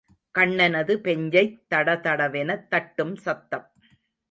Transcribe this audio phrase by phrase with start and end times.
[0.35, 3.67] கண்ணனது பெஞ்சைத் தடதடவென தட்டும் சத்தம்.